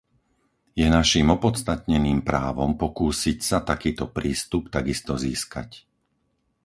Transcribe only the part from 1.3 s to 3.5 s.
opodstatneným právom pokúsiť